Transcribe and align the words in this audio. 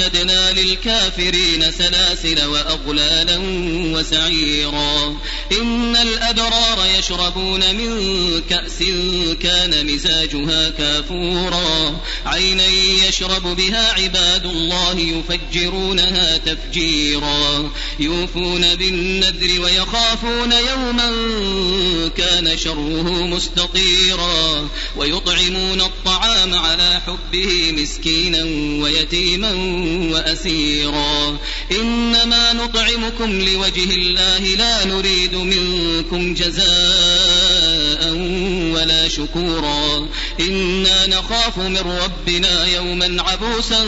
أعتدنا 0.00 0.52
للكافرين 0.52 1.72
سلاسل 1.78 2.44
وأغلالا 2.44 3.40
وسعيرا. 3.98 5.16
إن 5.52 5.96
الأبرار 5.96 6.86
يشربون 6.98 7.74
من 7.74 7.90
كأس 8.50 8.78
كان 9.42 9.86
مزاجها 9.94 10.70
كافورا. 10.70 12.00
عينا 12.26 12.66
يشرب 13.08 13.56
بها 13.56 13.92
عباد 13.92 14.46
الله 14.46 14.98
يفجرونها 14.98 16.36
تفجيرا. 16.36 17.70
يوفون 18.00 18.74
بالنذر 18.74 19.60
ويخافون 19.60 20.52
يوما 20.52 21.10
كان 22.16 22.58
شره 22.58 23.26
مستطيرا. 23.26 24.68
ويطعمون 24.96 25.80
الطعام 25.80 26.54
على 26.54 27.00
حبه 27.06 27.72
مسكينا 27.72 28.44
ويتيما 28.82 29.52
وأسيرا. 30.12 31.38
إنما 31.72 32.52
نطعمكم 32.52 33.40
لوجه 33.40 33.94
الله 33.94 34.38
لا 34.38 34.84
نريد 34.84 35.34
منكم 35.34 36.34
جزاء. 36.34 37.23
شكورا. 39.16 40.08
إنا 40.40 41.06
نخاف 41.06 41.58
من 41.58 41.78
ربنا 41.78 42.66
يوما 42.66 43.22
عبوسا 43.22 43.84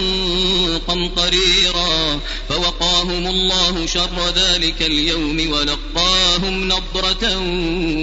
قمطريرا. 0.89 2.21
فوقاهم 2.49 3.27
الله 3.27 3.87
شر 3.87 4.33
ذلك 4.37 4.83
اليوم 4.83 5.51
ولقاهم 5.51 6.69
نضرة 6.69 7.39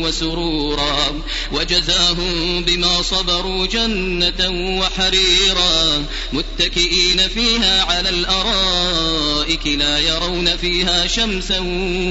وسرورا. 0.04 1.22
وجزاهم 1.52 2.64
بما 2.64 3.02
صبروا 3.02 3.66
جنة 3.66 4.50
وحريرا. 4.80 6.06
متكئين 6.34 7.28
فيها 7.28 7.84
على 7.84 8.10
الأرائك 8.10 9.68
لا 9.68 10.00
يرون 10.00 10.58
فيها 10.58 11.08
شمسا 11.08 11.60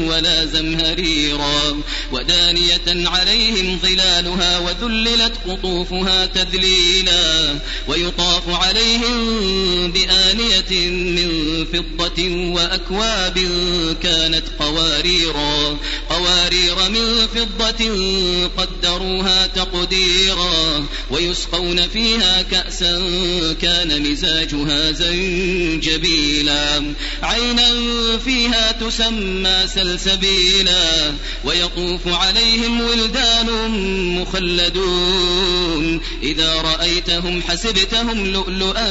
ولا 0.09 0.47
زمهريرا. 0.47 1.83
ودانية 2.13 3.09
عليهم 3.09 3.79
ظلالها 3.83 4.59
وذللت 5.03 5.33
قطوفها 5.49 6.27
تذليلا 6.27 7.59
ويطاف 7.89 8.43
عليهم 8.49 9.93
بآنية 9.93 10.89
من 10.91 11.65
فضة 11.73 12.51
وأكواب 12.55 13.39
كانت 14.03 14.43
قواريرا 14.59 15.79
قوارير 16.11 16.77
من 16.91 17.27
فضة 17.35 17.91
قدروها 18.57 19.47
تقديرا 19.47 20.87
ويسقون 21.11 21.89
فيها 21.89 22.43
كأسا 22.43 23.03
كان 23.63 24.11
مزاجها 24.11 24.93
زنجبيلا. 24.93 26.83
عينا 27.23 27.71
فيها 28.25 28.73
تسمى 28.73 29.65
سلسبيلا 29.75 31.15
ويطوف 31.45 32.01
عليهم 32.07 32.81
ولدان 32.81 33.49
مخلدون. 34.23 35.62
إذا 36.23 36.55
رأيتهم 36.55 37.43
حسبتهم 37.43 38.27
لؤلؤا 38.27 38.91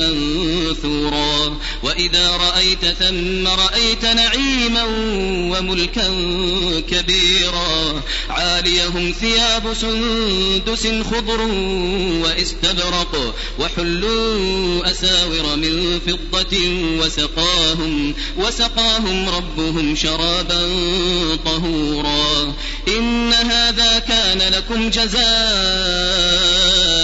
منثورا. 0.00 1.58
وإذا 1.82 2.30
رأيت 2.30 2.84
ثم 2.84 3.46
رأيت 3.46 4.04
نعيما 4.04 4.84
وملكا 5.52 6.08
كبيرا. 6.90 8.02
عاليهم 8.30 9.14
ثياب 9.20 9.74
سندس 9.74 10.86
خضر 10.86 11.40
واستبرق 12.22 13.34
وحلوا 13.58 14.90
أساور 14.90 15.56
من 15.56 16.00
فضة 16.06 16.58
وسقاهم 17.00 18.14
وسقاهم 18.38 19.28
ربهم 19.28 19.96
شرابا 19.96 20.62
طهورا. 21.44 22.54
إن 22.88 23.32
هذا 23.32 23.98
كان 23.98 24.52
لكم 24.52 24.90
جزاء 24.90 26.41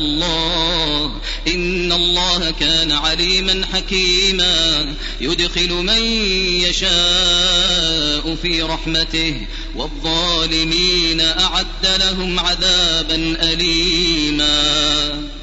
الله 0.00 1.20
إن 1.48 1.92
الله 1.92 2.50
كان 2.60 2.92
عليما 2.92 3.66
حكيما. 3.72 4.94
يدخل 5.20 5.72
من 5.72 6.02
يشاء 6.62 8.36
في 8.42 8.62
رحمته 8.62 9.46
والظالمين 9.76 11.20
أعد 11.20 12.00
لهم 12.00 12.40
عذابا 12.40 13.36
أليما. 13.52 15.39